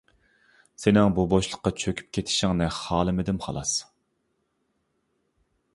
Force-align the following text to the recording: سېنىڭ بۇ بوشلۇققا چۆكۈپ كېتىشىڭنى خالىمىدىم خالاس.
سېنىڭ 0.83 1.11
بۇ 1.17 1.25
بوشلۇققا 1.33 1.73
چۆكۈپ 1.83 2.09
كېتىشىڭنى 2.17 2.71
خالىمىدىم 2.79 3.39
خالاس. 3.45 3.79